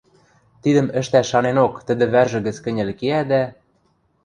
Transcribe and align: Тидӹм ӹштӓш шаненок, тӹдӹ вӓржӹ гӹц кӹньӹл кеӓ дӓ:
Тидӹм 0.61 0.87
ӹштӓш 0.99 1.25
шаненок, 1.31 1.73
тӹдӹ 1.87 2.05
вӓржӹ 2.13 2.39
гӹц 2.47 2.57
кӹньӹл 2.65 2.89
кеӓ 2.99 3.21
дӓ: 3.29 3.43